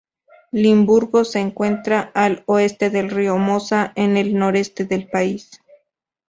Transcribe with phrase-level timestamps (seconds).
[0.51, 5.51] Limburgo se encuentra al oeste del río Mosa, en el noreste del país.